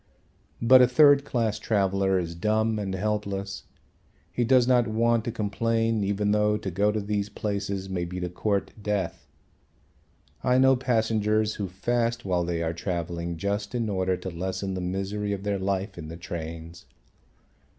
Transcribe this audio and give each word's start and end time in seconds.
But 0.63 0.81
a 0.81 0.87
third 0.87 1.23
class 1.25 1.59
traveller 1.59 2.17
is 2.17 2.33
dumb 2.33 2.79
and 2.79 2.95
helpless. 2.95 3.65
He 4.33 4.43
does 4.43 4.67
not 4.67 4.87
want 4.87 5.23
to 5.25 5.31
complain 5.31 6.03
even 6.03 6.31
though 6.31 6.57
to 6.57 6.71
go 6.71 6.91
to 6.91 6.99
these 6.99 7.29
places 7.29 7.87
may 7.87 8.05
be 8.05 8.19
to 8.19 8.27
court 8.27 8.71
death. 8.81 9.27
I 10.43 10.57
know 10.57 10.75
passengers 10.75 11.53
who 11.61 11.67
fast 11.67 12.25
while 12.25 12.43
they 12.43 12.63
are 12.63 12.73
travelling 12.73 13.37
just 13.37 13.75
in 13.75 13.89
order 13.89 14.17
to 14.17 14.31
lessen 14.31 14.73
the 14.73 14.81
misery 14.81 15.33
of 15.33 15.43
their 15.43 15.59
life 15.59 15.99
in 15.99 16.07
the 16.07 16.17
trains. 16.17 16.87